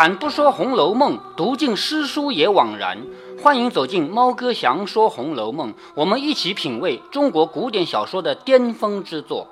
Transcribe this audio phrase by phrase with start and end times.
[0.00, 2.96] 开坛不说《红楼梦》，读尽诗书也枉然。
[3.42, 9.48] 欢迎走进猫哥祥说《红楼梦》，我们一起品味中国古典小说的巅峰之作。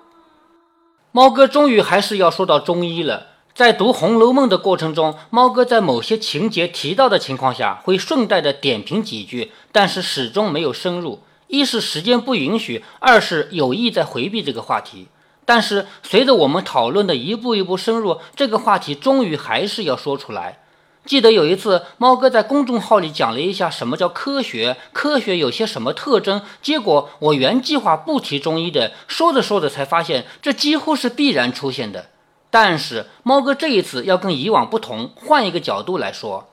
[1.13, 3.27] 猫哥终于还是要说到中医了。
[3.53, 11.21] 在读《红楼梦》的过程中，猫哥在某些情节提到的情况下，会顺带的点评几句，但是始终没有深入。
[11.49, 15.09] 一是时间不允许，二是有意在回避这个话题。
[15.49, 20.59] 但是随着我们讨论的一步一步深入，这个话题终于还是要说出来。
[21.07, 32.11] 记得有一次，猫哥在公众号里讲了一下什么叫科学，科学有些什么特征，结果我原计划不提中医的，说着说着才发现这几乎是必然出现的。
[32.51, 36.51] 但是猫哥这一次要跟以往不同，换一个角度来说。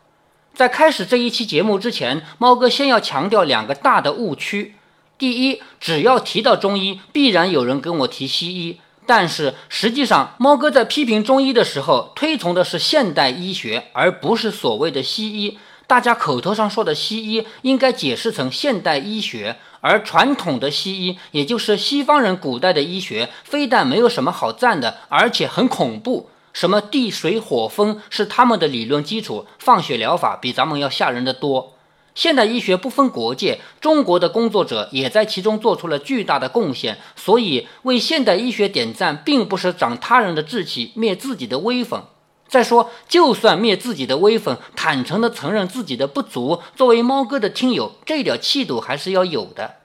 [0.53, 4.75] 在开始这一期节目之前，猫哥先要强调两个大的误区。
[5.17, 8.79] 第一，只要提到中医，必然有人跟我提西医。
[9.05, 15.57] 但是实际上，猫哥在批评中医的时候，推崇的是现代医学，而不是所谓的西医。
[15.87, 19.57] 大家口头上说的西医，应该解释成现代医学。
[19.81, 26.29] 而传统的西医，也就是西方人古代的医学，非但没有什么好赞的，而且很恐怖。
[26.53, 31.74] 什么地水火风是他们的理论基础，放血疗法比咱们要吓人的多。
[32.15, 36.97] 现代医学不分国界，中国的工作者也在其中做出了巨大的贡献。
[37.17, 42.05] 所以，为现代医学点赞，并不是长他人的志气，灭自己的威风。
[42.47, 49.75] 再说，就算灭自己的威风，坦诚地承认自己的不足，作为猫哥的听友，这点气度还是要有的。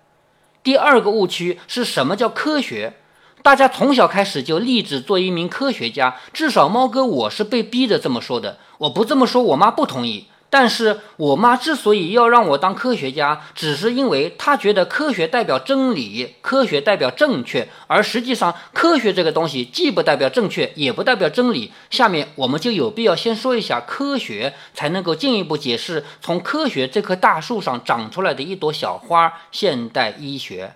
[0.62, 2.94] 第二个误区是什么叫科学？
[3.42, 8.58] 大家从小开始就立志做一名科学家，至少猫哥我是被逼着这么说的。
[8.78, 10.26] 我不这么说，我妈不同意。
[10.52, 21.72] 但是我妈之所以要让我当科学家，只是因为她觉得科学代表真理，科学代表正确，而实际上科学这个东西既不代表正确，也不代表真理。
[21.88, 30.74] 下面我们就有必要先说一下科学，才能够进一步解释从科学这棵大树上长出来的一朵小花——现代医学。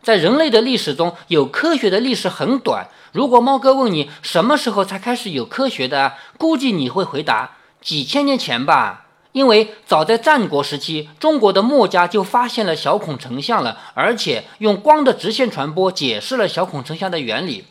[0.00, 2.86] 在人类的历史中，有科学的历史很短。
[3.10, 7.56] 如果猫哥问你什么时候才开始有科学的，估计你会回答。
[7.82, 17.64] 几千年前吧，因为早在战国时期，中国的墨家就发现了小孔成像了，而且用光的直线传播解释了小孔成像的原理。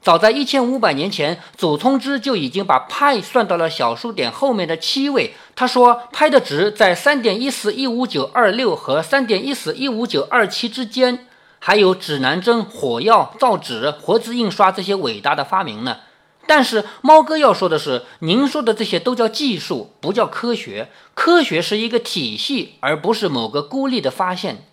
[0.00, 5.34] 早在一千五百年前，祖冲之就已经把派算到了小数点后面的七位。
[5.54, 11.26] 他说，派的值在三点一四一五九二六和三点一四一五九二七之间。
[11.60, 15.96] 还有指南针、火药、造纸、活字印刷这些伟大的发明呢。
[16.48, 20.88] 但是猫哥要说的是，您说的这些都叫技术，不叫科学。
[21.12, 24.64] 科学是一个体系，而不是某个孤立的发现。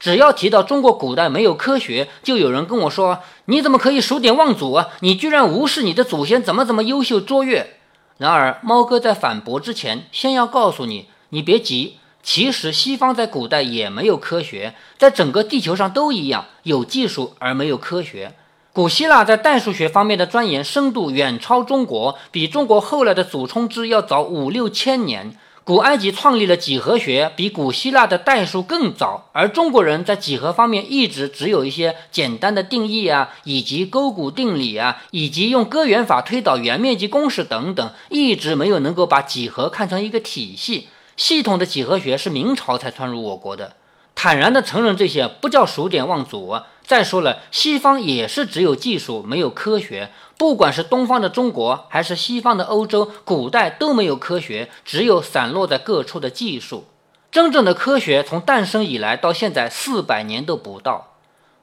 [0.00, 4.88] 只要提到中国古代没有科学，就有人跟我说：“你怎么可以数典忘祖啊？
[4.98, 7.78] 你居然无视你的祖先怎么怎么优秀卓越。”
[8.18, 11.98] 然而，猫哥在反驳之前，先要告诉你，你别急。
[12.24, 18.34] 其实西方在古代也没有科学，在整个地球上都一样，有技术而没有科学。
[18.76, 25.34] 古希腊在代数学方面的钻研深度远超中国，比中国后来的祖冲之要早五六千年。
[25.64, 29.30] 古埃及创立了几何学，比古希腊的代数更早。
[29.32, 40.88] 而中国人在几何方面一直只有一些简单的定义啊，以及勾股定理啊，以及用割圆法推导圆面积公式等等，一直没有能够把几何看成一个体系。
[41.16, 43.72] 系统的几何学是明朝才传入我国的。
[44.14, 46.56] 坦然地承认这些，不叫数典忘祖。
[46.86, 56.84] 再说了，西方也是只有技术没有科学，不管是东方的中国还是西方的欧洲，古代都没有科学，只有散落在各处的技术。
[57.32, 61.14] 真正的科学从诞生以来到现在四百年都不到。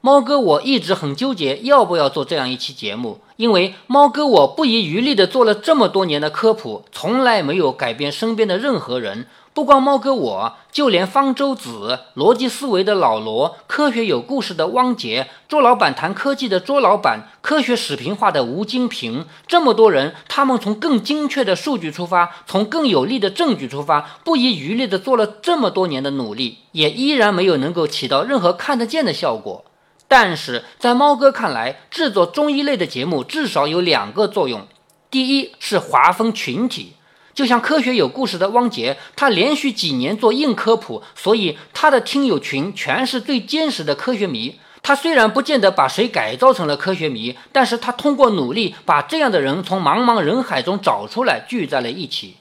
[0.02, 9.26] 猫哥我一直很纠结要不要做这样一期节目，因为猫哥我不遗余力地做了这么多年的科普，从来没有改变身边的任何人。
[9.54, 29.64] 不光猫哥，我就连方舟子、逻辑思维的老罗、科学有故事的汪杰、卓老板谈科技的卓老板、科学视频化的吴金平，这么多人，他们从更精确的数据出发，从更有力的证据出发，不遗余力地做了这么多年的努力，也依然没有能够起到任何看得见的效果。
[30.08, 34.66] 但是在猫哥看来，制作中医类的节目至少有两个作用：
[35.12, 36.94] 第一是划分群体。
[37.34, 44.58] 就像科学有故事的汪杰，他连续几年做硬科普，所以他的听友群全是最坚实的科学迷。
[44.82, 52.36] 他虽然不见得把谁改造成了科学迷，但是他通过努力把这样的人从茫茫人海中找出来，聚在了一起。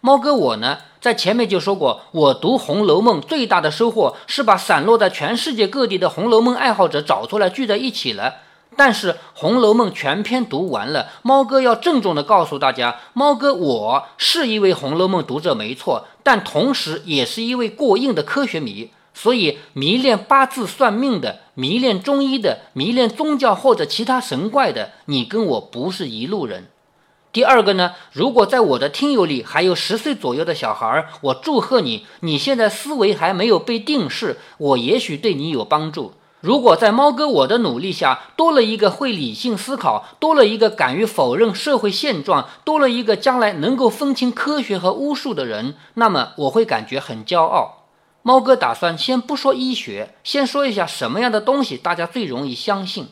[0.00, 8.34] 猫哥我呢，在前面就说过，我读《红楼梦》最大的收获是把散落在全世界各地的《红楼梦》爱好者找出来聚在一起了。
[8.76, 18.90] 但是《红楼梦》全篇读完了，猫哥要郑重地告诉大家，猫哥我是一位《红楼梦》读者没错，但同时也是一位过硬的科学迷。
[19.16, 26.66] 所以，迷恋八字算命的、迷恋中医的、迷恋宗教或者其他神怪的，你跟我不是一路人。
[27.32, 36.14] 第二个呢，如果在我的听友里还有十岁左右的小孩，我祝贺你，你现在思维还没有被定式，我也许对你有帮助。
[36.44, 47.86] 如果在猫哥我的努力下，多了一个会理性思考，多了一个敢于否认社会现状，多了一个将来能够分清科学和巫术的人，那么我会感觉很骄傲。
[48.20, 53.06] 猫哥打算先不说医学，先说一下什么样的东西大家最容易相信。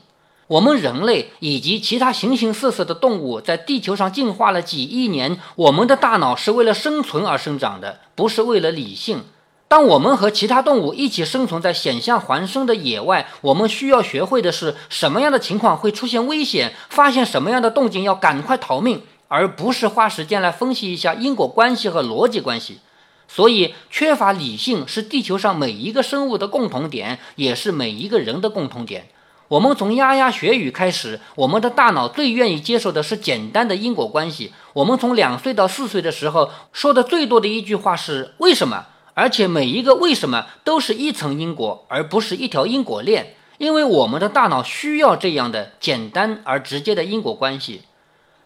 [0.48, 9.22] 我们人类以及其他形形色色的动物在地球上进化了几亿年，我们的大脑是为了生存而生长的，不是为了理性。
[9.72, 22.80] 当我们和其他动物一起生存在险象环生的野外，我们需要学会的是什么样的情况会出现危险，发现什么样的动静要赶快逃命，而不是花时间来分析一下因果关系和逻辑关系。
[23.26, 29.08] 所以，缺乏理性是地球上每一个生物的共同点，也是每一个人的共同点。
[29.48, 34.52] 我们从牙牙学语开始，我们的大脑最愿意接受的是简单的因果关系。
[34.74, 38.88] 我们从两岁到四岁的时候，说的最多的一句话是“为什么”。
[39.14, 47.82] 而且每一个为什么都是一层因果，而不是一条因果链，因为我们的大脑需要这样的简单而直接的因果关系。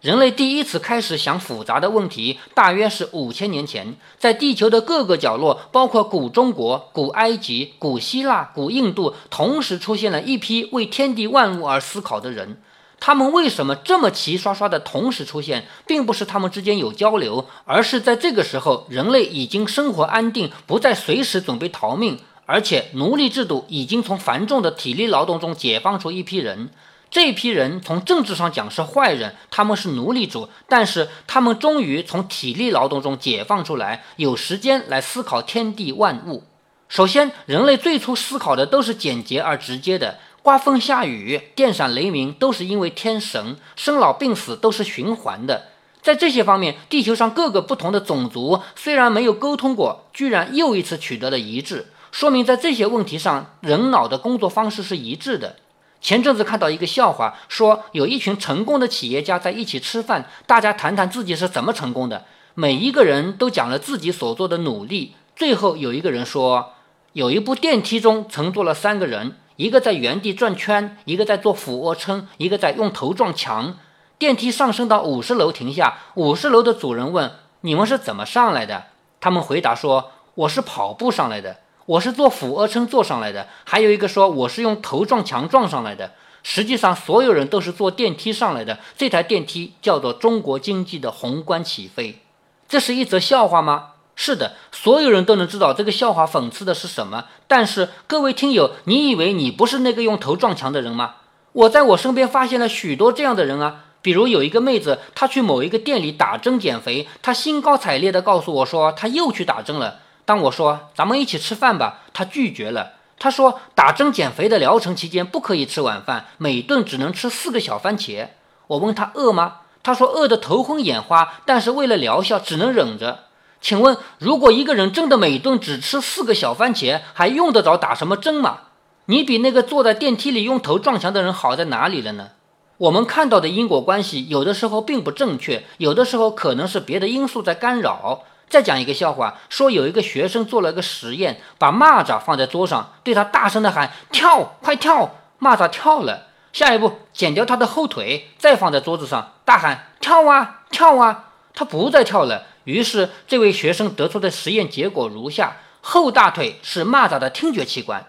[0.02, 12.60] 人类第一次开始想复杂的问题，大约是五千年前，在地球的各个角落，包括古中国、古埃及、古希腊、古印度，同时出现了一批为天地万物而思考的人。
[12.98, 26.70] 他们为什么这么齐刷刷的同时出现，并不是他们之间有交流，而是在这个时候，人类已经生活安定，不再随时准备逃命，而且奴隶制度已经从繁重的体力劳动中解放出一批人。
[27.08, 36.42] 这批人从政治上讲是坏人，他们是奴隶主，但是他们终于从体力劳动中解放出来，有时间来思考天地万物。
[36.88, 40.18] 首先，人类最初思考的都是简洁而直接的。
[40.46, 45.70] 刮风下雨、电闪雷鸣都是因为天神，生老病死都是循环的。
[46.00, 55.56] 在这些方面，地球上各个不同的种族虽然没有沟通过，居然又一次取得了一致，说明在这些问题上，人脑的工作方式是一致的。
[56.00, 65.16] 前阵子看到一个笑话，说有一群成功的企业家在一起吃饭，大家谈谈自己是怎么成功的，每一个人都讲了自己所做的努力。
[65.34, 66.74] 最后有一个人说，
[67.14, 69.34] 有一部电梯中乘坐了三个人。
[69.56, 73.76] 一个在原地转圈，一个在做俯卧撑，一个在用头撞墙。
[74.18, 77.32] 电梯上升到五十楼停下，五十楼的主人问
[77.62, 78.84] ：“你们是怎么上来的？”
[79.20, 86.12] 他们回答说：“我是跑步上来的，我是做俯卧撑坐上来的。”还有一个说：“我是用头撞墙撞上来的。”
[86.42, 88.78] 实际上，所有人都是坐电梯上来的。
[88.96, 92.20] 这台电梯叫做中国经济的宏观起飞。
[92.68, 93.94] 这是一则笑话吗？
[94.18, 97.26] 是的，所有人都能知道这个笑话讽刺的是什么。
[97.46, 101.16] 但是各位听友，你以为你不是那个用头撞墙的人吗？
[101.52, 103.82] 我在我身边发现了许多这样的人啊。
[104.02, 109.98] 比如有一个妹子，她去某一个店里打针减肥，她兴高采烈地告诉我说她又去打针了。
[110.24, 112.92] 当我说咱们一起吃饭吧，她拒绝了。
[113.18, 118.28] 她说打针减肥的疗程期间不可以吃晚饭，每顿只能吃四个小番茄。
[118.68, 119.56] 我问她饿吗？
[119.82, 123.25] 她说饿得头昏眼花，但是为了疗效只能忍着。
[123.66, 128.58] 请问，如果一个人真的每顿只吃四个小番茄，还用得着打什么针吗？
[129.06, 132.28] 你比那个坐在电梯里用头撞墙的人好在哪里了呢？
[132.76, 138.22] 我们看到的因果关系，有的时候并不正确，有的时候可能是别的因素在干扰。
[138.48, 145.16] 再讲一个笑话，说有一个学生做了个实验，把蚂蚱放在桌上，对他大声的喊跳，快跳！
[145.40, 146.28] 蚂蚱跳了。
[146.52, 151.24] 下一步，剪掉他的后腿，再放在桌子上，大喊跳啊，跳啊！
[151.52, 152.44] 他不再跳了。
[152.66, 158.06] 于是，这位学生得出的实验结果如下：后大腿是蚂蚱的听觉器官。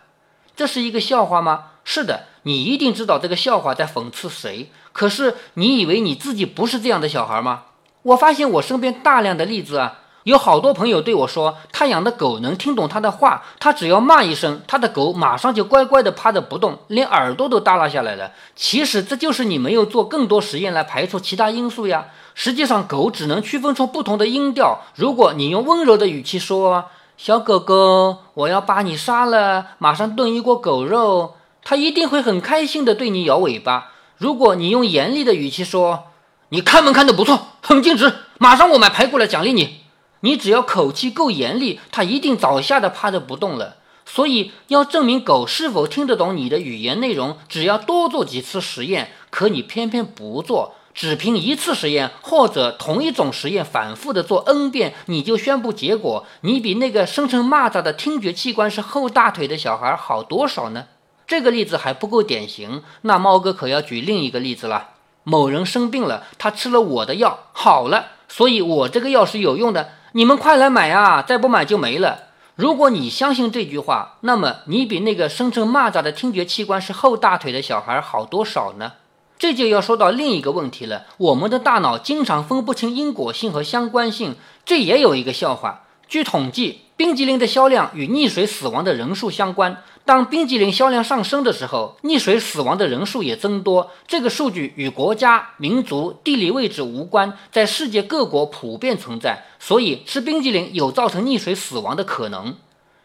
[0.55, 1.65] 这是一个笑话吗？
[1.83, 4.71] 是的，你一定知道这个笑话在讽刺谁。
[4.91, 7.65] 可是，你以为你自己不是这样的小孩吗？
[8.01, 18.33] 我发现我身边大量的例子啊，有好多朋友对我说，他养的狗能听懂他的话，他只要骂一声，他的狗马上就乖乖地趴着不动，连耳朵都耷拉下来了。
[18.53, 22.07] 其实，这就是你没有做更多实验来排除其他因素呀。
[22.35, 24.81] 实际上，狗只能区分出不同的音调。
[24.95, 33.93] 如果你用温柔的语气说“小狗狗，我要把你杀了，马上炖一锅狗肉”，它一定会很开心的对你摇尾巴。
[34.17, 36.07] 如果你用严厉的语气说
[36.51, 39.83] “你看门看的不错，很尽职，马上我买排骨来奖励你”，
[40.21, 43.77] 你只要口气够严厉，它一定早吓得趴着不动了。
[44.05, 49.11] 所以要证明狗是否听得懂你的语言内容，只要多做几次实验。
[49.29, 60.85] 可你偏偏不做，只凭一次实验或者同一种实验反复的做 n 遍，你就宣布结果，你比那个声称蚂蚱的听觉器官是后大腿的小孩好多少呢？
[61.27, 64.91] 这个例子还不够典型，那猫哥可要举另一个例子了。
[65.23, 71.21] 某人生病了，他吃了我的药好了，所以我这个药是有用的，你们快来买啊！
[71.21, 72.19] 再不买就没了。
[72.55, 78.93] 如果你相信这句话，那么你比那个声称蚂蚱的听觉器官是后大腿的小孩好多少呢？
[79.37, 84.35] 这就要说到另一个问题了，我们的大脑经常分不清因果性和相关性，
[84.65, 85.83] 这也有一个笑话。
[86.07, 89.83] 据统计，冰激凌的销量与溺水死亡的人数相关。
[90.07, 93.91] 当冰激凌销量上升的时候，溺水死亡的人数也增多。
[94.07, 99.43] 这个数据与国家、民族、地理位置无关，在世界各国普遍存在。
[99.59, 102.55] 所以吃冰激凌有造成溺水死亡的可能。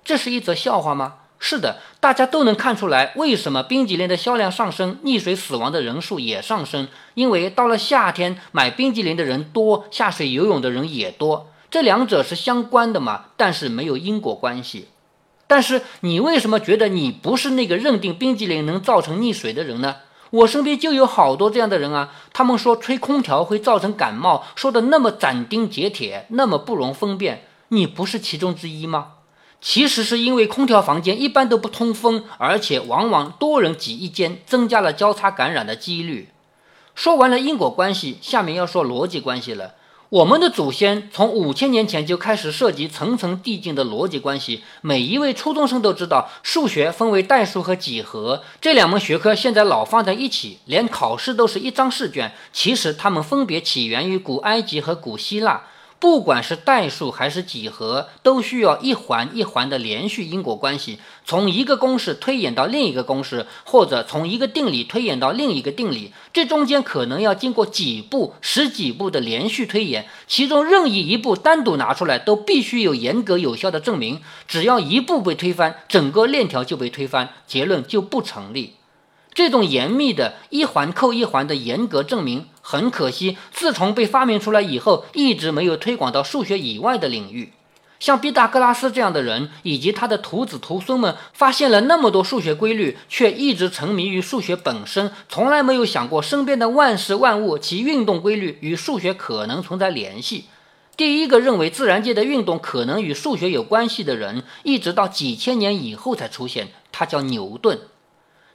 [0.05, 1.15] 这是一则笑话吗？
[1.41, 6.87] 是的，大家都能看出来，为什么冰激凌的销量上升，溺水死亡的人数也上升？
[7.15, 11.51] 因为到了夏天，买冰激凌的人多，下水游泳的人也多。
[11.69, 13.25] 这两者是相关的嘛？
[13.37, 14.87] 但是没有因果关系。
[15.53, 19.97] 但是你为什么觉得你不是那个认定冰激凌能造成溺水的人呢？
[20.31, 22.15] 我身边就有好多这样的人啊。
[22.33, 27.45] 他们说吹空调会造成感冒，说的那么斩钉截铁，那么不容分辨。
[27.69, 29.09] 你不是其中之一吗？
[29.61, 36.31] 其实是因为空调房间一般都不通风，而且往往多人挤一间，增加了交叉感染的几率。
[36.95, 39.75] 说完了因果关系，下面要说逻辑关系了。
[40.13, 44.63] 我们的祖先从五千年前就开始涉及层层递进的逻辑关系。
[44.83, 52.31] 每一位初中生都知道，数学分为代数和几何这两门学科，现在老放在一起，连考试都是一张试卷。
[52.53, 55.63] 其实它们分别起源于古埃及和古希腊。
[56.03, 74.21] 不管是代数还是几何，都需要一环一环的连续因果关系，从一个公式推演到另一个公式，或者从一个定理推演到另一个定理，这中间可能要经过几步、十几步的连续推演，其中任意一步单独拿出来，都必须有严格有效的证明。
[74.49, 78.73] 只要一步被推翻，整个链条就被推翻，结论就不成立。
[79.35, 87.53] 这种严密的一环扣一环的严格证明，很可惜，自从被发明出来以后，一直没有推广到数学以外的领域。
[87.99, 100.47] 像毕达哥拉斯这样的人，以及他的徒子徒孙们，发现了那么多数学规律，却一直沉迷于数学本身，从来没有想过身边的万事万物其运动规律与数学可能存在联系。
[100.97, 107.79] 第一个认为自然界的运动可能与数学有关系的人，一直到几千年以后才出现，他叫牛顿。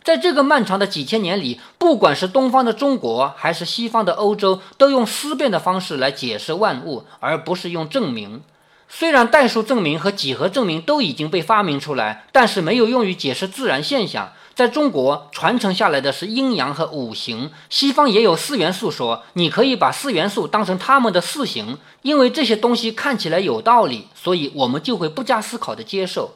[0.07, 8.41] 在这个漫长的几千年里，不管是东方的中国还是西方的欧洲，都用思辨的方式来解释万物，而不是用证明。
[8.87, 14.31] 虽然代数证明和几何证明都已经被发明出来，但是没有用于解释自然现象。
[14.55, 26.35] 在中国传承下来的是阴阳和五行，西方也有四元素说，你可以把四元素当成他们的四行，因为这些东西看起来有道理，所以我们就会不加思考的接受。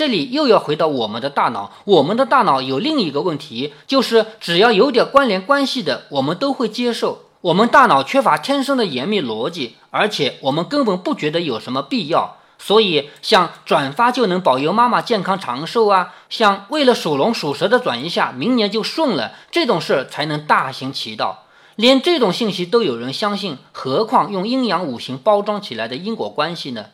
[0.00, 7.26] 这里又要回到我们的大脑，我们的大脑有另一个问题，就是只要有点关联关系的，我们都会接受。
[7.42, 12.38] 我们大脑缺乏天生的严密逻辑，而且我们根本不觉得有什么必要。
[12.58, 21.40] 所以，像转发就能保佑妈妈健康长寿啊，像为了属龙属蛇的转一下，明年就顺了，这种事才能大行其道。
[21.76, 26.86] 连这种信息都有人相信，何况用阴阳五行包装起来的因果关系呢？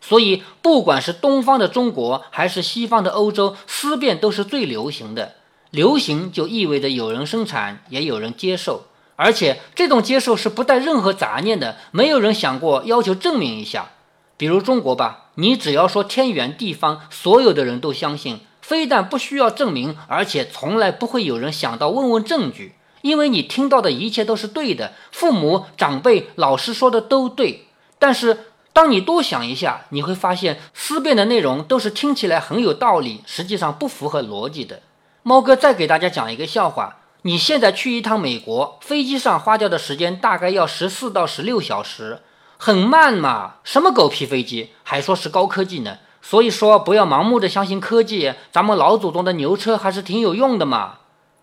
[0.00, 5.34] 所以，不管是东方的中国，还是西方的欧洲，思辨都是最流行的。
[5.70, 8.84] 流行就意味着有人生产，也有人接受，
[9.16, 11.76] 而且这种接受是不带任何杂念的。
[11.90, 13.90] 没有人想过要求证明一下。
[14.36, 27.66] 比如中国吧，你只要说天圆地方，所有的人都相信，非但不需要证明，而且从来不会有人想到问问证据，因为你听到的一切都是对的，父母、长辈、老师说的都对。
[27.98, 28.44] 但是。
[28.78, 34.82] 当你多想一下，你会发现思辨的内容都是听起来很有道理，实际上不符合逻辑的。
[35.24, 42.20] 猫哥再给大家讲一个笑话：你现在去一趟美国，飞机上花掉的时间大概要十四到十六小时，
[42.56, 43.54] 很慢嘛？
[43.64, 45.98] 什么狗屁飞机，还说是高科技呢？
[46.22, 50.98] 所以说不要盲目的相信科技，咱们老祖宗的牛车还是挺有用的嘛。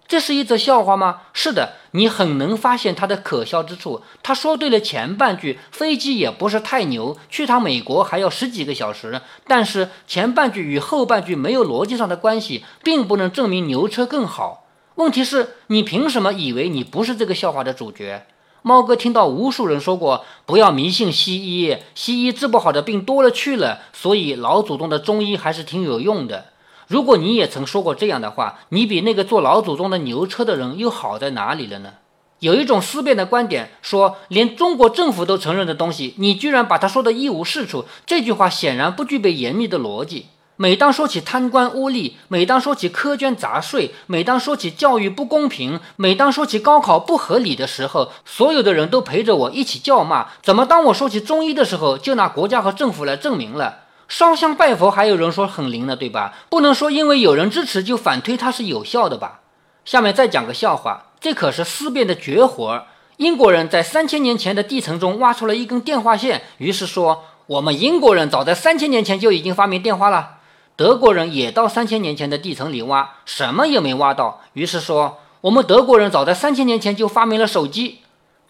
[0.08, 1.22] 这是一则笑话吗？
[1.34, 4.04] 是的，你很能发现它的可笑之处。
[4.22, 9.22] 他说对了前半句，飞机也不是太牛，去趟美国还要十几个小时。
[9.48, 14.68] 但是前半句与后半句没有逻辑上的关系，并不能证明牛车更好。
[14.96, 18.28] 问题是，你凭什么以为你不是这个笑话的主角？
[18.62, 26.46] 猫哥听到无数人说过，不要迷信西医，西医治不好的病多了去了，所以老祖宗的中医还是挺有用的。
[26.88, 31.94] 如果你也曾说过这样的话，你比那个做老祖宗的牛车的人又好在哪里了呢？
[32.40, 40.28] 有一种思辨的观点说，连中国政府都承认的东西，你居然把它说的一无是处，这句话显然不具备严密的逻辑。
[40.58, 50.28] 每当说起贪官污吏，每当说起苛捐杂税，每当说起教育不公平，每当说起高考不合理的时候，所有的人都陪着我一起叫骂。
[50.44, 53.80] 怎么当我说起中医的时候，就拿国家和政府来证明了？
[54.08, 56.34] 烧香拜佛还有人说很灵呢，对吧？
[56.50, 59.42] 不能说因为有人支持就反推它是有效的吧？
[59.84, 62.86] 下面再讲个笑话，这可是思辨的绝活儿。
[63.18, 70.38] 英国人在三千年前的地层中挖出了一根电话线，于是说我们英国人早在三千年前就已经发明电话了。
[70.76, 74.42] 德国人也到三千年前的地层里挖，什么也没挖到。
[74.54, 78.02] 于是说，我们德国人早在三千年前就发明了手机，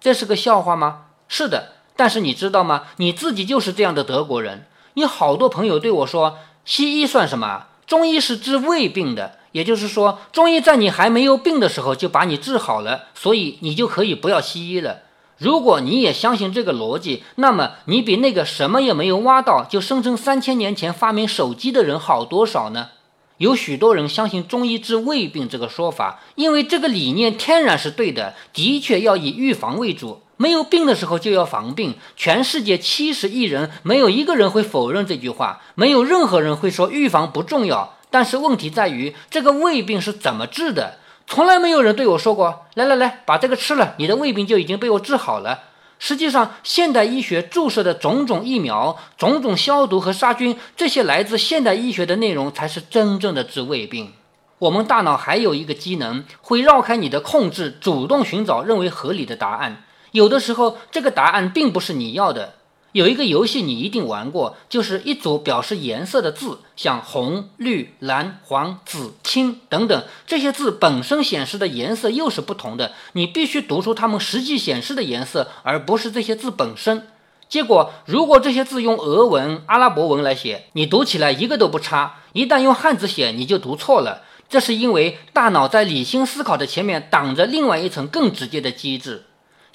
[0.02, 1.04] 这是个笑话吗？
[1.28, 2.86] 是的，但是你知道吗？
[2.98, 4.66] 你自己就是这样的德国人。
[4.98, 7.66] 你好多朋友对我说，西医算什么？
[7.86, 15.02] 中医是治胃病的，也就是说，中医在你还没有病的时候就把你治好了，所以你就可以不要西医了。
[15.38, 22.92] 如果你也相信这个逻辑，那么你比那个什么也没有挖到就声称三千年前发明手机的人好多少呢？
[23.38, 31.96] 有许多人相信中医治胃病这个说法，因为这个理念天然是对的，的确要以预防为主，没有病的时候就要防病。
[32.16, 37.98] 全世界七十亿人，没有一个人会否认这句话，没有任何人会说预防不重要。
[38.10, 41.00] 但是问题在于，这个胃病是怎么治的？
[41.28, 45.64] 从来没有人对我说过：“来来来，把这个吃了，你的胃病就已经被我治好了。”
[45.98, 54.14] 实际上，现代医学注射的种种疫苗、种种消毒和杀菌，这些来自现代医学的内容，才是真正的治胃病。
[54.60, 59.84] 我们大脑还有一个机能，会绕开你的控制，主动寻找认为合理的答案。
[60.16, 62.54] 有的时候，这个答案并不是你要的。
[62.94, 77.06] 有一个游戏你一定玩过，就是一组表示颜色的字，像红、绿、蓝、黄、紫、青等等，这些字本身显示的颜色又是不同的，你必须读出它们实际显示的颜色，而不是这些字本身。
[77.50, 84.22] 结果，如果这些字用俄文、阿拉伯文来写，你读起来一个都不差；一旦用汉字写，你就读错了。
[84.48, 89.26] 这是因为大脑在理性思考的前面挡着另外一层更直接的机制。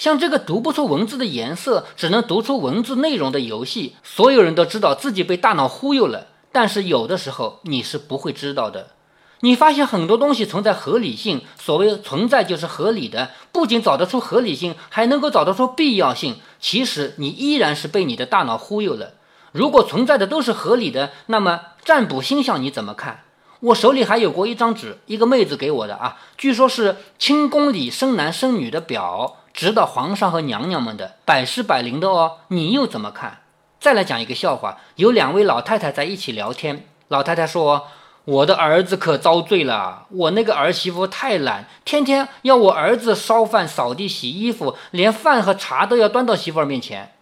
[0.00, 6.28] 像这个读不出文字的颜色，只能读出文字内容的游戏，所有人都知道自己被大脑忽悠了。
[6.50, 8.92] 但是有的时候你是不会知道的。
[9.40, 16.36] 你发现很多东西存在合理性，所谓存在就是合理的，不仅找得出合理性，还能够找得出必要性。
[16.58, 19.12] 其实你依然是被你的大脑忽悠了。
[19.52, 23.24] 如果存在的都是合理的，那么占卜星象你怎么看？
[23.60, 29.36] 我手里还有过一张纸，一个妹子给我的啊，据说是清宫里生男生女的表。
[29.52, 33.40] 指导皇上和娘娘们的百试百灵的哦，你又怎么看？
[33.78, 36.86] 再来讲一个笑话，有两位老太太在一起聊天。
[37.08, 37.88] 老太太说
[38.24, 47.12] ：“我的儿子可遭罪了，我那个儿媳妇太懒，天天要我儿子烧饭、扫地、洗衣服，连饭和茶都要端到媳妇儿面前。”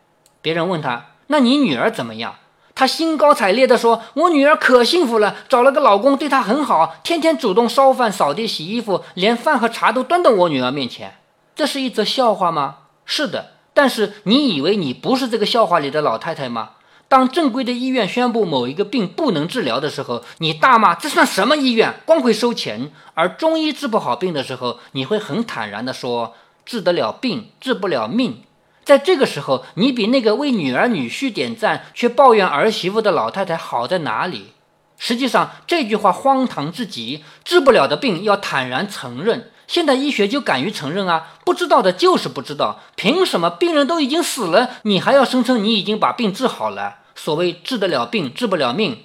[0.42, 2.34] 别人问他：“那你女儿怎么样？”
[2.74, 11.17] 他兴高采烈地说：“我女儿可幸福了，找了个老公，对她很好，天天主动烧饭、扫地、洗衣服，连饭和茶都端到我女儿面前。”
[11.58, 12.76] 这是一则笑话吗？
[13.04, 16.70] 是的，但是你以为你不是这个笑话里的老太太吗？
[17.08, 28.44] 当正规的医院宣布某一个病不能治疗的时候，你大骂这算什么医院，光会收钱；而中医治不好病的时候，你会很坦然地说治得了病，治不了命。
[28.84, 34.52] 在这个时候，你比那个为女儿女婿点赞却抱怨儿媳妇的老太太好在哪里？
[34.96, 39.50] 实际上，这句话荒唐至极，治不了的病要坦然承认。
[39.68, 46.96] 现代医学就敢于承认啊，不知道的就是不知道，凭什么病人都已经死了，你还要声称你已经把病治好了？
[47.14, 49.04] 所谓治得了病，治不了命。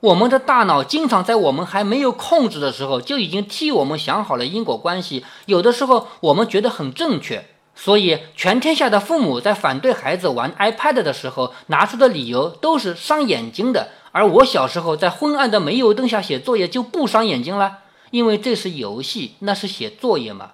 [0.00, 5.24] 我们的大脑经常在我们还没有控制的时候，就已经替我们想好了因果关系。
[5.46, 13.88] 有的时候我们觉得很正确，所以全天下的父母在反对孩子玩 iPad 的时候，拿出的理由都是伤眼睛的。
[14.12, 17.78] 而我小时候在昏暗的煤油灯下写作业就不伤眼睛了。
[18.14, 20.52] 因为这是游戏，那是写作业嘛。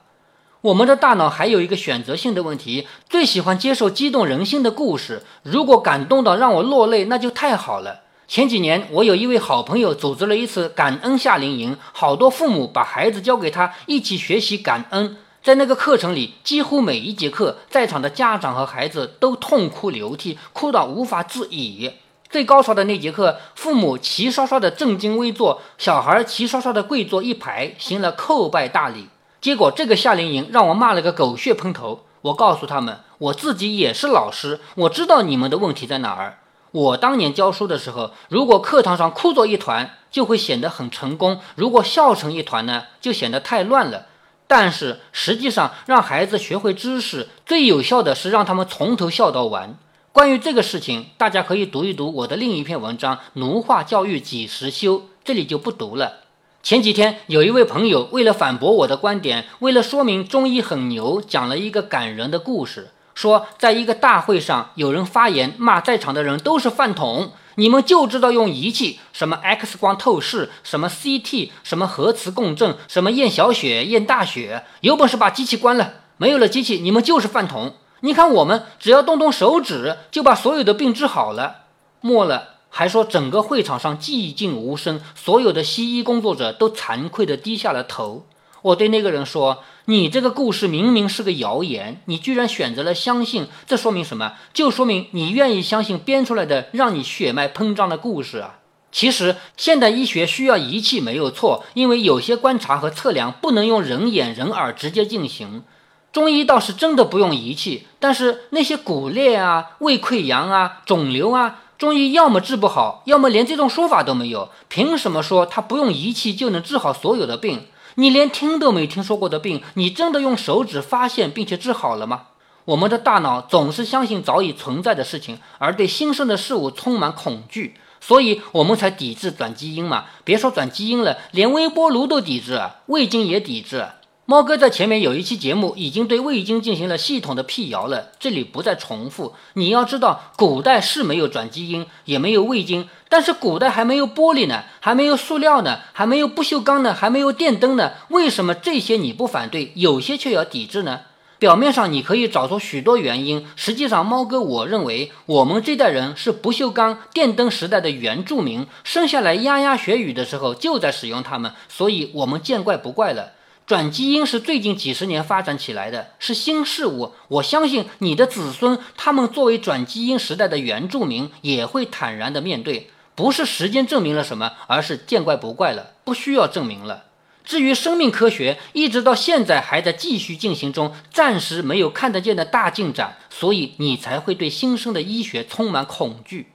[0.62, 5.23] 我们的大脑还有一个选择性的问题，最喜欢接受激动人心的故事。
[5.42, 8.01] 如果感动到让我落泪，那就太好了。
[8.27, 15.18] 前几年，我有一位好朋友组织了一次感恩夏令营，好多父母把孩子交给他一起学习感恩。
[15.42, 21.90] 在那个课程里，几乎每一节课，在场的家长和孩子都痛哭流涕，哭到无法自已。
[22.31, 29.09] 最高潮的那节课，父母齐刷刷的正襟危坐，小孩齐刷刷的跪坐一排，行了叩拜大礼。
[29.40, 32.05] 结果这个夏令营让我骂了个狗血喷头。
[32.23, 36.38] 我告诉他们，我自己也是老师，我知道你们的问题在哪儿。
[36.71, 44.07] 我当年教书的时候，如果课堂上哭作一团，就会显得很成功；如果笑成一团呢，就显得太乱了。
[44.47, 49.77] 但是实际上，让孩子学会知识最有效的是让他们从头笑到完。
[50.12, 56.25] 关于这个事情，大家可以读一读我的另一篇文章《奴化教育几时休》，这里就不读了。
[56.64, 77.75] 前几天，有一位朋友为了反驳我的观点，为了说明中医很牛，讲了一个感人的故事，说在一个大会上，有人发言骂在场的人都是饭桶，你们就知道用仪器，什么 X 光透视，什么 CT，什么核磁共振，什么验小血、验大血，有本事把机器关了，没有了机器，你们就是饭桶。
[78.01, 81.65] 你看我们只要动动手指，就把所有的病治好了。
[82.01, 82.57] 末了。
[82.73, 88.27] 还说整个会场上寂静无声，所有的西医工作者都惭愧地低下了头。
[88.63, 94.35] 我对那个人说：“你这个故事明明是个谣言，你居然选择了相信，这说明什么？
[94.55, 98.61] 就说明你愿意相信编出来的让你血脉膨胀的故事啊！
[98.93, 105.65] 其实现代医学需要仪器没有错，因为有些观察和测量不能用人眼人耳直接进行。
[106.12, 114.51] 中医倒是真的不用仪器，但是那些骨裂啊、胃溃疡啊、肿瘤啊。”中医要么治不好，要么连这种说法都没有。
[114.68, 117.68] 凭什么说他不用仪器就能治好所有的病？
[117.94, 122.25] 你连听都没听说过的病，你真的用手指发现并且治好了吗？
[122.66, 130.05] 我们的大脑总是相信早已存在的事情，而对新生的事物充满恐惧，所以我们才抵制转基因嘛。
[130.23, 133.87] 别说转基因了，连微波炉都抵制，味精也抵制。
[134.31, 139.35] 猫哥在前面有一期节目已经对味精进行了系统的辟谣了，这里不再重复。
[139.55, 147.90] 你要知道，古代是没有转基因，也没有味精，但是古代还没有玻璃呢，还没有塑料呢，还没有不锈钢呢，还没有电灯呢。
[148.11, 151.01] 为什么这些你不反对，有些却要抵制呢？
[151.40, 163.33] 表面上你可以找出许多原因，实际上，猫哥我认为，我们这代人是不锈钢、电灯时代的原住民，生下来牙牙学语的时候就在使用它们，所以我们见怪不怪了。
[163.71, 167.13] 转基因是最近几十年发展起来的，是新事物。
[167.29, 172.91] 我相信你的子孙，他们作为转基因时代的原住民，也会坦然地面对。
[173.15, 177.05] 不是时间证明了什么，而是见怪不怪了，不需要证明了。
[177.45, 186.49] 至于生命科学，一直到现在还在继续进行中，暂时没有看得见的大进展，所以你才会对新生的医学充满恐惧。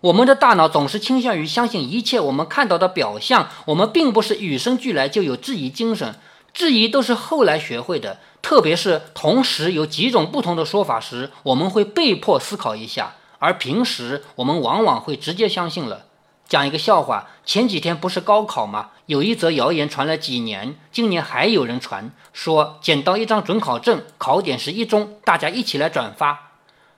[0.00, 6.14] 我们的大脑总是倾向于相信一切我们看到的表象，我们并不是与生俱来就有质疑精神。
[6.52, 16.04] 质疑都是后来学会的，特别是同时有几种不同的说法时，我们会被迫思考一下，而平时我们往往会直接相信了。
[16.46, 18.90] 讲一个笑话，前几天不是高考吗？
[19.06, 26.51] 有一则谣言传了几年，今年还有人传，说捡到一张准考证，考点是一中，大家一起来转发。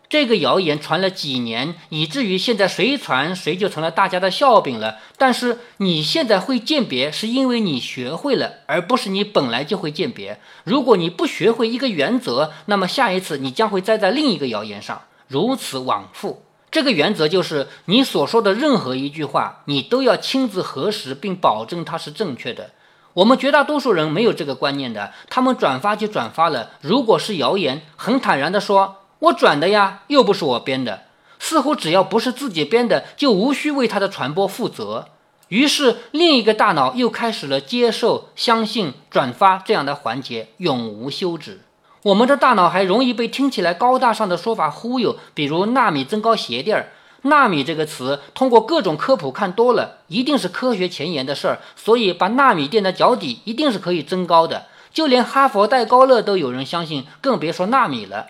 [0.08, 4.98] 这个谣言传了几年，以至于现在谁传谁就成了大家的笑柄了。
[5.16, 10.38] 但是你现在会鉴别，是因为你学会了，而不是你本来就会鉴别。
[10.62, 16.44] 如果你不学会一个原则，那么下一次你将会栽在另一个谣言上，如此往复。
[16.70, 22.70] 这个原则就是，你所说的任何一句话，你都要亲自核实并保证它是正确的。
[23.14, 26.72] 我们绝大多数人没有这个观念的，他们转发就转发了。
[26.80, 29.00] 如果是谣言，很坦然地说。
[29.24, 31.04] 我转的呀，又不是我编的，
[31.38, 35.06] 似乎只要不是自己编的，就无需为它的传播负责。
[35.48, 41.60] 于是，另一个大脑又开始了接受、相信、转发这样的环节，永无休止。
[42.02, 46.88] 我们的大脑还容易被听起来高大上的说法忽悠，比如纳米增高鞋垫儿。
[47.22, 54.66] 纳米这个词，通过各种科普看多了，一定是科学前沿的事儿，所以把纳米垫在脚底，一定是可以增高的。
[54.92, 58.26] 就连哈佛戴高乐都有人相信，更别说纳米了。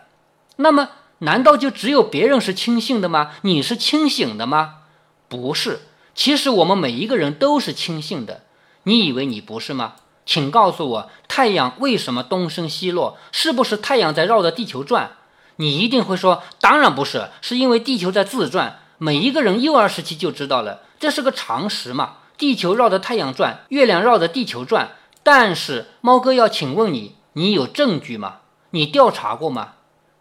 [0.56, 3.32] 那么，难道就只有别人是清醒的吗？
[3.42, 4.76] 你是清醒的吗？
[5.28, 5.82] 不是，
[6.14, 8.42] 其实我们每一个人都是清醒的。
[8.84, 9.94] 你以为你不是吗？
[10.26, 13.18] 请告诉我，太阳为什么东升西落？
[13.32, 15.12] 是不是太阳在绕着地球转？
[15.56, 18.80] 你一定会说，当然不是，是因为地球在自转。
[18.98, 22.16] 每一个人幼儿时期就知道了，这是个常识嘛。
[22.38, 24.92] 地球绕着太阳转，月亮绕着地球转。
[25.22, 28.36] 但是，猫哥要请问你，你有证据吗？
[28.70, 29.74] 你调查过吗？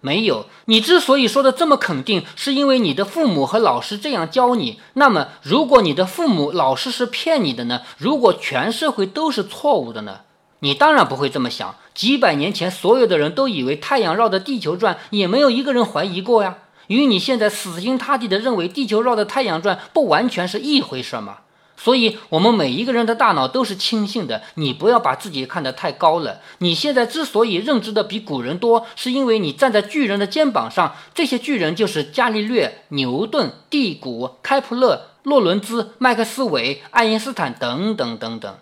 [0.06, 4.82] 没有，你之所以说的这么肯定，是因为你的父母和老师这样教你。
[4.96, 7.84] 那么，如果你的父母、老师是骗你的呢？
[7.98, 10.20] 如果全社会都是错误的呢？
[10.60, 11.76] 你当然不会这么想。
[11.94, 16.58] 几百年前，所有的人都以为太阳绕着地球转，也没有一个人怀疑过呀。
[16.88, 21.38] 与你现在死心塌地的认为地球绕着太阳转不完全是一回事吗？
[21.84, 26.40] 所以，我们每一个人的大脑都是轻性的，你不要把自己看得太高了。
[26.60, 30.96] 你现在之所以认知的比古人多，是因为你站在巨人的肩膀上。
[31.14, 38.56] 这些巨人就是伽利略、牛顿、蒂谷、开普勒、洛伦兹、麦克斯韦、爱因斯坦等等等等。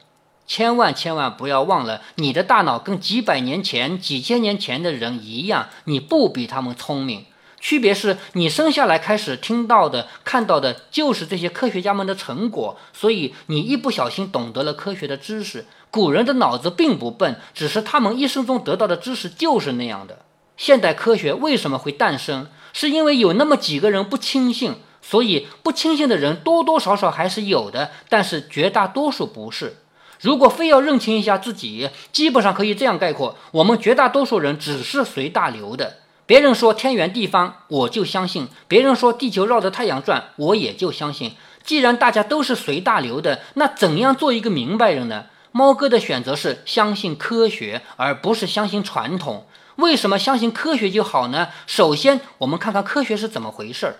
[0.47, 7.25] 千万千万不要忘了，你的大脑跟几百年前、几千年前的人一样，你不比他们聪明。
[7.61, 15.65] 区别是你生下来开始听到的、看到的，就是这些科学家们的成果，所以你一不小心懂得了科学的知识。
[15.91, 20.25] 古人的脑子并不笨，只是他们一生中得到的知识就是那样的。
[20.57, 22.47] 现代科学为什么会诞生？
[22.73, 29.77] 是因为有那么几个人不轻信，所以不轻信的人多多少少还是有的，但是绝大多数不是。
[30.21, 35.97] 如果非要认清一下自己，基本上可以这样概括：我们绝大多数人只是随大流的。
[36.31, 41.33] 别人说天圆地方，我就相信；别人说地球绕着太阳转，我也就相信。
[41.61, 45.25] 既然大家都是随大流的，那怎样做一个明白人呢？
[45.51, 49.45] 猫哥的选择是相信科学，而不是相信传统。
[49.75, 51.49] 为什么相信科学就好呢？
[51.67, 53.95] 首先，我们看看科学是怎么回事儿。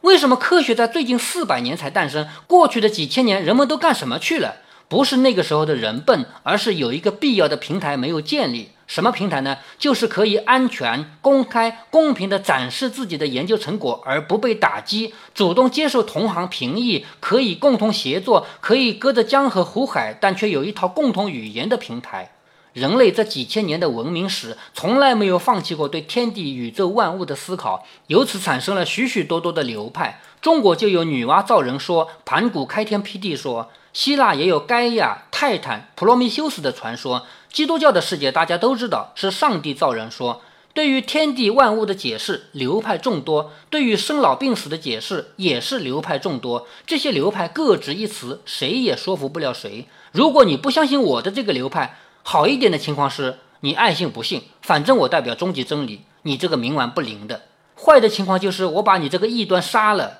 [0.00, 2.26] 为什么科学在最近四百年才诞生？
[2.48, 4.56] 过去的几千年，人们都干什么去了？
[4.88, 8.70] 不是那个时候的人笨，而是有一个必要的平台没有建立。
[8.86, 9.58] 什么平台呢？
[9.78, 22.30] 就是可以安全、公开、公平地展示自己的研究成果而不被打击，主动接受同行评议，可以共同协作，可以隔着江河湖海，但却有一套共同语言的平台。
[22.72, 30.20] 人类这几千年的文明史，从来没有放弃过对天地宇宙万物的思考，由此产生了许许多多的流派。
[30.40, 33.68] 中国就有女娲造人说，盘古开天辟地说。
[33.92, 37.24] 希腊也有盖亚、泰坦、普罗米修斯的传说。
[37.56, 40.42] 基督教的世界大家都知道是上帝造人说。
[40.74, 46.68] 对于天地万物的解释，流派众多；对于生老病死的解释，也是流派众多。
[46.86, 49.88] 这些流派各执一词，谁也说服不了谁。
[50.12, 57.44] 如果你不相信我的这个流派，好一点的情况是你爱信不信，反正我代表终极真理，你这个冥顽不灵的。
[57.74, 60.18] 坏的情况就是我把你这个异端杀了。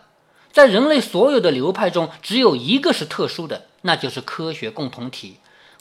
[0.50, 5.36] 在人类所有的流派中，只有一个是特殊的，那就是科学共同体。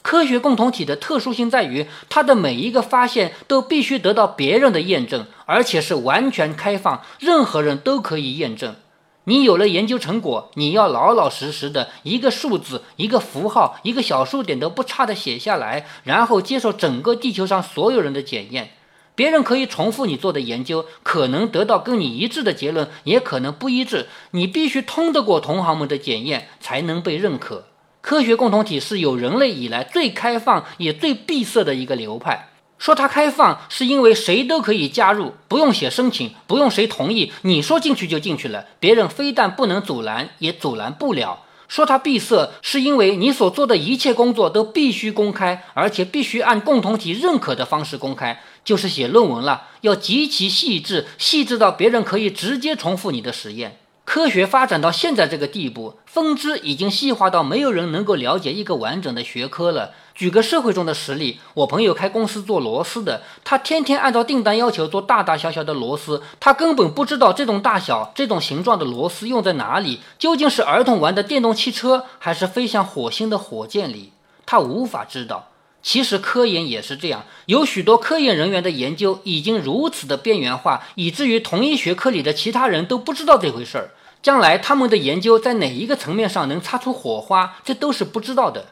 [0.06, 8.76] 科学共同体的特殊性在于，它的每一个发现都必须得到别人的验证，而且是完全开放，任何人都可以验证。
[9.24, 18.70] 你有了研究成果，你要老老实实的一个数字、一个符号、一个小数点都不差的写下来，然后接受整个地球上所有人的检验。
[19.16, 24.06] 别人可以重复你做的研究，可能得到跟你一致的结论，也可能不一致。
[24.30, 27.64] 你必须通得过同行们的检验，才能被认可。
[28.06, 32.50] 科学共同体是有人类以来最开放也最闭塞的一个流派。
[32.78, 38.64] 说它开放，是因为谁都可以加入，不用写申请，不用谁同意，你说进去就进去了。
[38.78, 41.40] 别人非但不能阻拦，也阻拦不了。
[41.66, 48.40] 说它闭塞，是因为你所做的一切工作都必须公开，而且必须按共同体认可的方式公开。
[48.64, 53.80] 就是写论文了，要极其细致，细致到别人可以直接重复你的实验。
[54.06, 59.90] 科学发展到现在这个地步，分支已经细化到没有人能够了解一个完整的学科了。
[60.14, 74.12] 举个社会中的实例，我朋友开公司做螺丝的，他天天按照订单要求做大大小小的螺丝，他根本不知道这种大小、这种形状的螺丝用在哪里，究竟是儿童玩的电动汽车，还是飞向火星的火箭里，
[74.46, 75.48] 他无法知道。
[75.86, 83.90] 其实科研也是这样，有许多科研人员的研究已经如此的边缘化，以至于同一学科里的其他人都不知道这回事儿。
[84.20, 88.70] 将来他们的研究在哪一个层面上能擦出火花，这都是不知道的。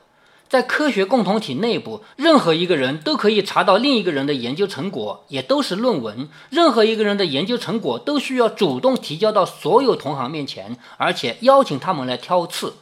[0.49, 6.29] 在科学共同体内部，任何一个人都可以查到另一个人的研究成果，也都是论文。
[6.51, 12.75] 任何一个人的研究成果都需要主动提交到所有同行面前，而且邀请他们来挑刺。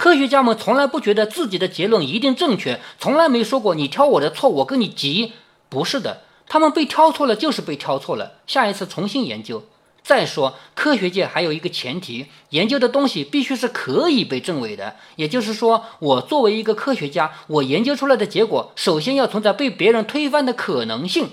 [0.00, 5.34] 科学家们从来不觉得自己的结论一定正确，从来没说过你挑我的错，我跟你急。
[5.68, 9.62] 不是的，他们被挑错了就是被挑错了，下一次重新研究。
[10.02, 14.96] 再说，科学界还有一个前提，研究的东西必须是可以被证伪的。
[15.16, 21.28] 也就是说，我作为一个科学家，我研究出来的结果，首先要存在被别人推翻的可能性。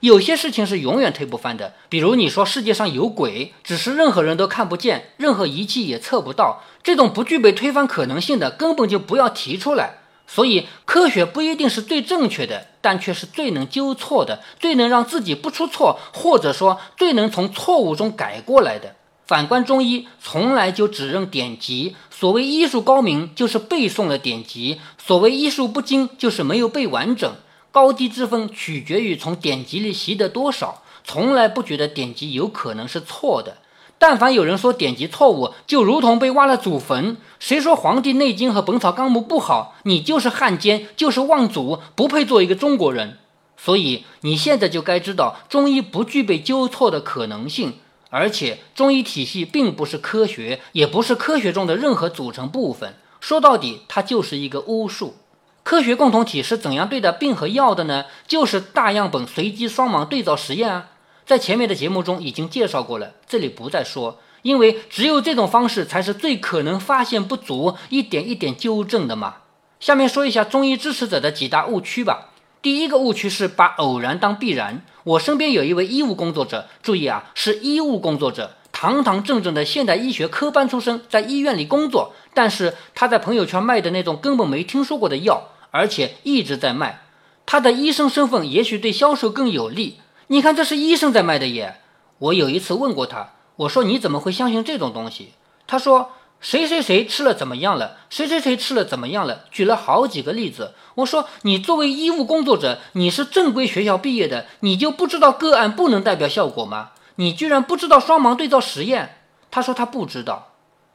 [0.00, 9.98] 有些事情是永远推不翻的，比如你说世界上有鬼，只是任何人都看不见，任何仪器也测不到，这种不具备推翻可能性的，根本就不要提出来。
[10.26, 18.94] 所以，科学不一定是最正确的，但却是最能纠错的，最能让自己不出错，或者说最能从错误中改过来的。
[19.26, 21.96] 反观中医，从来就只认典籍。
[22.10, 27.32] 所谓医术高明，就是背诵了典籍；所谓医术不精，就是没有背完整。
[27.72, 33.58] 高低之分取决于从典籍里习得多少，从来不觉得典籍有可能是错的。
[34.00, 37.18] 但凡有人说典籍错误，就如同被挖了祖坟。
[37.38, 43.18] 谁说《黄帝内经》和《本草纲目》不好，你就是汉奸，就是妄祖，不配做一个中国人。
[43.58, 47.74] 所以你现在就该知道，中医不具备纠错的可能性，
[48.08, 52.94] 而且中医体系并不是科学，也不是科学中的任何组成部分。
[53.20, 55.16] 说到底，它就是一个巫术。
[55.62, 58.06] 科学共同体是怎样对待病和药的呢？
[58.26, 60.88] 就是大样本随机双盲对照实验啊，
[61.26, 69.36] 在前面的节目中已经介绍过了，这里不再说，因为只有这种方式才是最可能发现不足、一点一点纠正的嘛。
[69.78, 72.30] 下面说一下中医支持者的几大误区吧。
[72.60, 74.84] 第一个误区是把偶然当必然。
[75.04, 78.56] 我身边有一位医务工作者，注意啊，是医务工作者。
[78.72, 87.02] 堂堂正正的现代医学科班出身，在医院里工作，但是他在朋友圈卖的那种根本没听说过的药，而且一直在卖。
[87.46, 90.00] 他的医生身份也许对销售更有利。
[90.32, 91.80] 你看，这是医生在卖的耶。
[92.18, 95.32] 我有一次问过他，我说你怎么会相信这种东西？
[95.66, 100.74] 他说谁谁谁吃了怎么样了，谁谁谁吃了怎么样了，举了好几个例子。
[100.94, 106.90] 我说你作为医务工作者，你是正规学校毕业的，你就不知道个案不能代表效果吗？
[107.16, 109.16] 你居然不知道双盲对照实验？
[109.50, 110.49] 他说他不知道。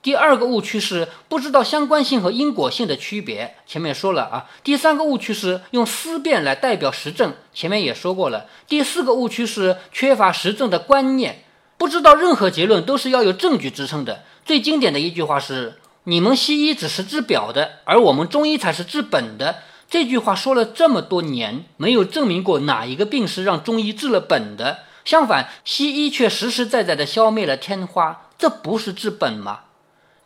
[0.05, 4.45] 第二个误区是不知道相关性和因果性的区别，前面说了啊。
[4.63, 8.45] 第三个误区是用思辨来代表实证，前面也说过了。
[8.67, 11.43] 第四个误区是缺乏实证的观念，
[11.79, 14.21] 不知道任何结论都是要有证据支撑的。
[14.45, 19.55] 最经典的一句话是：你们西医只是治表的，而我们中医才是治本的。
[19.89, 24.81] 这句话说了这么多年，没有证明过哪一个病是让中医治了本的。
[25.03, 29.61] 相反，西医却实实在在地消灭了天花，这不是治本吗？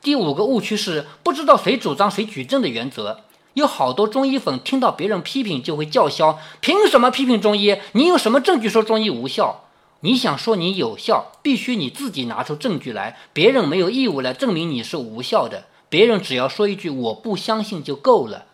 [0.02, 3.22] 第五个误区是不知道谁主张谁举证的原则。
[3.56, 7.76] 有好多中医粉听到别人批评就会叫嚣：凭什么批评中医？
[7.92, 9.66] 你有什么证据说中医无效？
[10.02, 15.66] 你想说你有效，必须你自己拿出证据来，别人没有义务来证明你是无效的。
[15.90, 18.46] 别人只要说一句我不相信就够了。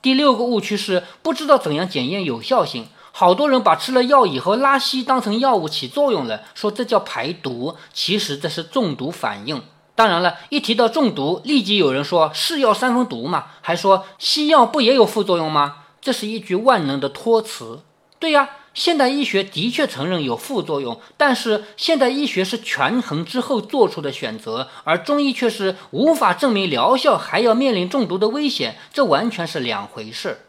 [0.00, 2.86] 第六个误区是不知道怎样检验有效性。
[3.12, 9.62] 好多人把吃了药以后拉稀当成药物起作用了，说这叫排毒，其实这是中毒反应。
[9.94, 15.76] 当然了，一提到中毒，立即有人说是药三分毒嘛，还说西药不也有副作用吗？
[16.00, 17.80] 这是一句万能的托词。
[18.18, 30.46] 对呀，现代医学的确承认有副作用，但是现代医学是权衡之后做出的选择，而中医却是无法证明疗效，还要面临中毒的危险，这完全是两回事。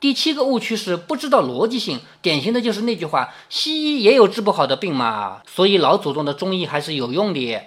[0.00, 7.60] 第七个误区是不知道逻辑性，典型的就是那句话：西医也有治不好的病嘛，所以老祖宗的中医还是有用的。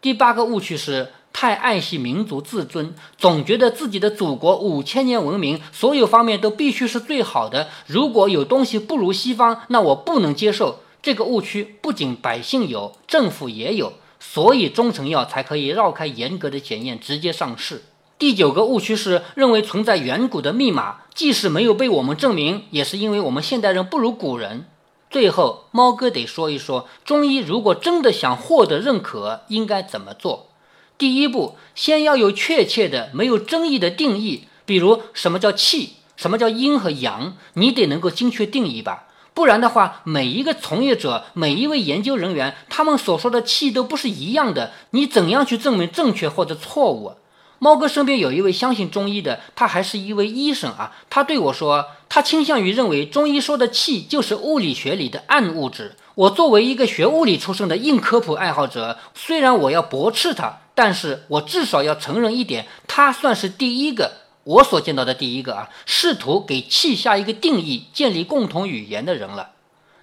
[0.00, 7.68] 第八个误区是太爱惜民族自尊，总觉得自己的祖国五千年文明，所有方面都必须是最好的。
[7.86, 10.80] 如果有东西不如西方，那我不能接受。
[11.02, 17.82] 这个误区不仅百姓有，政府也有，所以中成药才可以绕开严格的检验，直接上市。
[18.18, 24.66] 第九个误区是认为存在远古的密码，即使没有被我们证明，也是因为我们现代人不如古人。
[25.10, 30.48] 最后，猫哥得说一说，中医如果真的想获得认可，应该怎么做？
[30.98, 39.04] 第一步，先要有确切的、没有争议的定义，比如什么叫气，什么叫阴和阳，你得能够精确定义吧？
[39.32, 47.12] 不然的话，每一个从业者、每一位研究人员，他们所说的气都不是一样的，你怎样去证明正确或者错误？
[47.58, 50.92] 猫哥身边有一位相信中医的，他还是一位医生啊。
[51.10, 55.96] 他对我说，他倾向于认为中医说的气就是物理学里的暗物质。
[56.14, 64.12] 我作为一个学物理出身的硬科普爱好者，虽然我要驳斥他，但是我至少要承认一点，他算是第一个
[64.44, 69.50] 我所见到的第一个啊，试图给气下一个定义、建立共同语言的人了。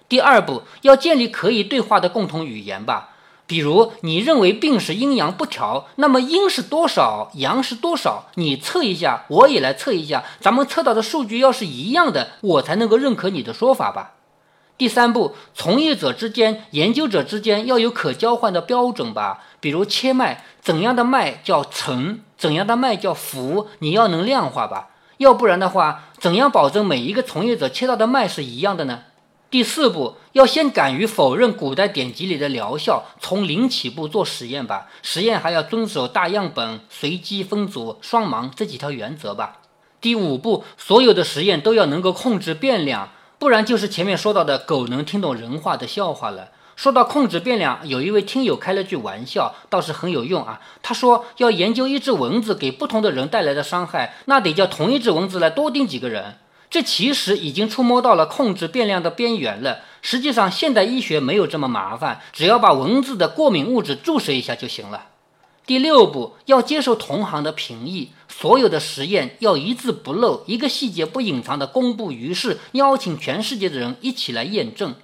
[0.08, 3.15] 第二步，要建立可以对话的共同语言吧。
[3.46, 8.26] 比如你认为病是阴阳不调，那么阴是多少，阳是多少？
[8.34, 14.14] 你测一下，我也来测一下，咱们测到的数据要是一样的，我才能够认可你的说法吧。
[14.76, 19.42] 第三步，从业者之间、研究者之间要有可交换的标准吧。
[19.60, 24.88] 比如切脉，怎样的脉叫沉，怎样的脉叫浮，你要能量化吧。
[25.18, 29.04] 要不然的话，怎样保证每一个从业者切到的脉是一样的呢？
[29.56, 34.86] 第四步，要先敢于否认古代典籍里的疗效，从零起步做实验吧。
[35.02, 39.62] 实验还要遵守大样本、随机分组、双盲这几条原则吧。
[39.98, 46.50] 第五步，所有的实验都要能够控制变量，不然就是前面说到的狗能听懂人话的笑话了。
[46.76, 50.60] 说到控制变量，有一位听友开了句玩笑，倒是很有用啊。
[50.82, 56.36] 他说要研究一只蚊子给不同的人带来的伤害，那得叫同一只蚊子来多叮几个人。
[56.76, 59.78] 这其实已经触摸到了控制变量的边缘了。
[60.02, 65.06] 实际上，现代医学没有这么麻烦，只要把文字的过敏物质注射一下就行了。
[65.64, 74.94] 第六步，要接受同行的评议，所有的实验要一字不漏，一个细节不隐藏的公布于世，邀请全世界的人一起来验证。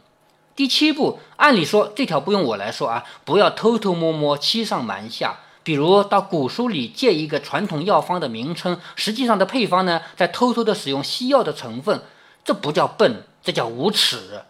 [0.55, 12.03] 第七步，按理说这条不用我来说啊，不要偷偷摸摸欺上瞒下，比如到古书里借一个传统药方的名称，实际上的配方呢，在偷偷的使用西药的成分，
[12.45, 14.43] 这不叫笨，这叫无耻。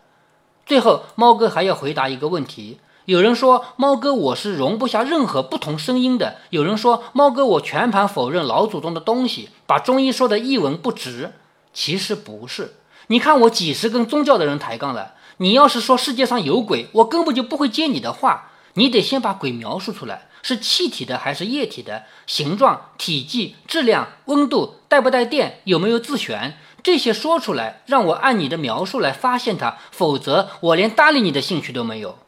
[0.64, 2.78] 最后，猫哥还要回答一个问题。
[3.04, 11.32] 有人说猫哥我是容不下任何不同声音的，有人说猫哥我全盘否认老祖宗的东西，把中医说的一文不值。
[11.74, 12.74] 其实不是，
[13.08, 18.50] 你看我几十跟宗教的人抬杠了，你要是说世界上有鬼，我根本就不会接你的话。
[18.74, 22.04] 你得先把鬼描述出来，是气体的还是液体的？
[22.26, 25.60] 形状、体积、质量、温度，带不带电？
[25.64, 26.58] 有没有自旋？
[26.82, 32.18] 这些说出来，让我按你的描述来发现它，否则我连搭理你的兴趣都没有。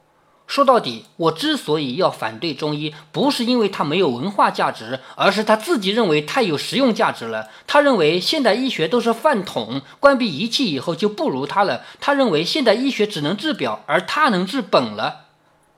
[0.46, 7.48] 说到底，我之所以要反对中医，不是因为它没有文化价值，而是他自己认为太有实用价值了。
[7.66, 11.82] 他认为现代医学都是饭桶，关闭仪器以后就不如他了。
[11.98, 15.23] 他认为现代医学只能治表，而他能治本了。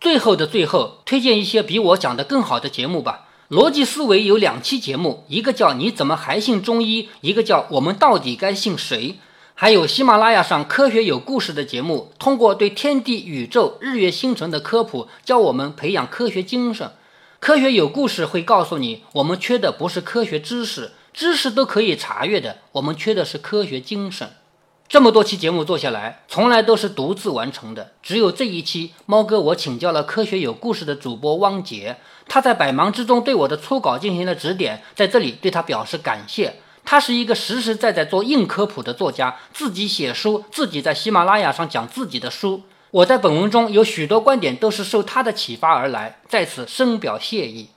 [0.01, 3.29] 最后的最后，推荐一些比我讲的更好的节目吧。
[3.49, 9.19] 逻辑思维有两期节目，一个叫你怎么还信中医，一个叫我们到底该信谁。
[9.55, 16.91] 还有喜马拉雅上科学有故事的节目，通过对天地宇宙、日月星辰的科普，教我们培养科学精神。
[17.39, 24.31] 科学有故事会告诉你，我们缺的不是科学知识，知识都可以查阅的，我们缺的是科学精神。
[24.89, 31.97] 这么多期节目做下来，从来都是独自完成的，只有这一期，猫哥我请教了科学有故事的主播汪杰，
[32.29, 36.55] 他在百忙之中对我的初稿进行了指点，在这里对他表示感谢。
[36.85, 42.63] 他是一个实实在在做硬科普的作家，自己写书，自己在喜马拉雅上讲自己的书。
[42.93, 47.71] 我在本文中有许多观点都是受他的启发而来，在此深表谢意。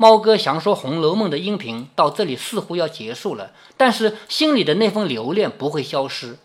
[0.00, 6.38] 猫哥详说《红楼梦》的音频到这里似乎要结束了，但是心里的那份留恋不会消失。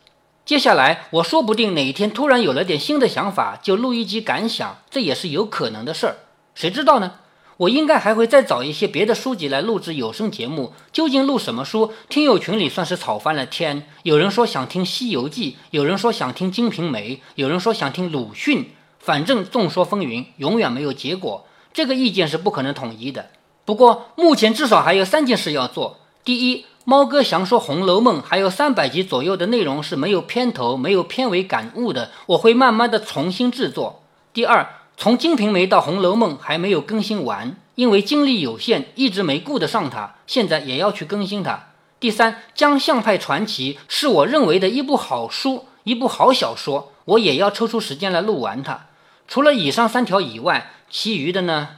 [0.44, 6.16] 接下来我说不定哪一天突然有了点新的想法，就录一集感想，这也是有可能的事儿。
[6.56, 7.20] 谁知道呢？
[7.58, 10.74] 我应该还会再找一些别的书籍来录制有声节目。
[10.92, 11.94] 究竟录什么书？
[12.10, 13.88] 听友群里算是吵翻了天。
[14.02, 18.72] 有人说想听《西游记》，有人说想听《金瓶梅》，有人说想听鲁迅。
[18.98, 21.46] 反正众说纷纭，永远没有结果。
[21.72, 23.28] 这个意见是不可能统一的。
[23.66, 25.98] 不过，目前至少还有三件事要做。
[26.26, 34.04] 第一，猫哥详说《红楼梦》还有三百集左右的内容是没有片头、没有片尾感悟的，我会慢慢的重新制作。
[34.34, 41.68] 第二，从《金瓶梅》到《红楼梦》还没有更新完，因为精力有限，一直没顾得上它，现在也要去更新它。
[42.02, 48.88] 第三，《江相派传奇》是我认为的一部好书，一部好小说，我也要抽出时间来录完它。
[49.28, 51.70] 除了以上三条以外，其余的呢，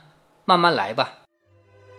[0.46, 1.25] 慢慢来吧。